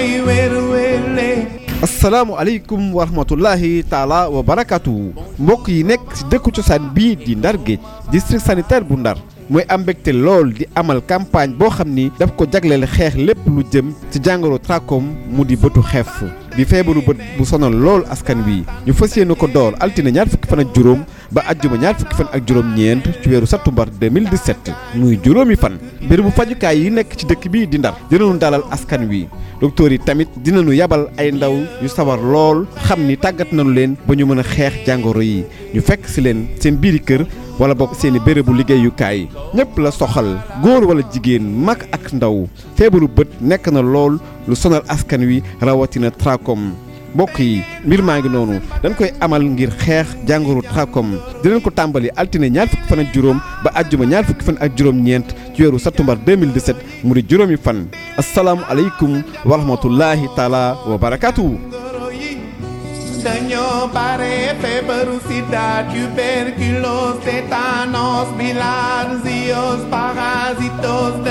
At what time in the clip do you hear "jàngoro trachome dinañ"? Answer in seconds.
50.26-51.60